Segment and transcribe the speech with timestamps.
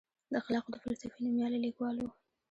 [0.31, 2.05] د اخلاقو د فلسفې نوميالی لیکوال و.